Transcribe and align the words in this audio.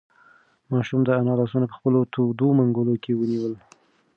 ماشوم 0.71 1.01
د 1.05 1.09
انا 1.19 1.33
لاسونه 1.39 1.65
په 1.69 1.75
خپلو 1.79 1.99
تودو 2.13 2.47
منگولو 2.59 2.95
کې 3.03 3.11
ونیول. 3.19 3.53